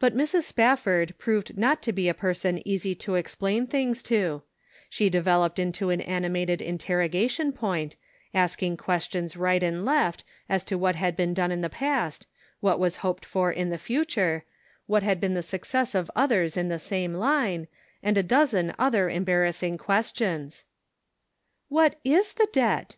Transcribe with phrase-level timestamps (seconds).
[0.00, 0.42] But Mrs.
[0.42, 4.42] Spafford proved not to be a person easy to explain things to;
[4.88, 7.94] she developed into an animated interrogation point,
[8.34, 12.26] asking ques tions right and left as to what had been done in the past,
[12.58, 14.44] what was hoped for in the future,
[14.86, 17.68] what had been the success of others in the same line,
[18.02, 20.64] and a dozen other embarrassing ques tions."
[21.78, 22.96] What is the debt